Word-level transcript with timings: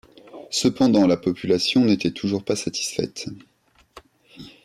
Cependant, 0.49 1.05
la 1.05 1.15
population 1.15 1.85
n’était 1.85 2.09
toujours 2.09 2.43
pas 2.43 2.55
satisfaite. 2.55 3.27